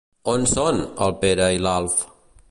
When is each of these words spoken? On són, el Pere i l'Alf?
On 0.31 0.45
són, 0.51 0.79
el 1.07 1.13
Pere 1.25 1.51
i 1.59 1.63
l'Alf? 1.67 2.03